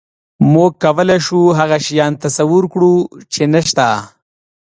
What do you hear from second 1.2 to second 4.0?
شو هغه شیان تصور کړو، چې نهشته.